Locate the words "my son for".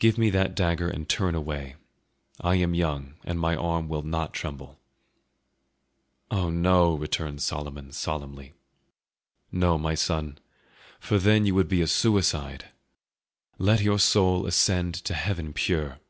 9.78-11.20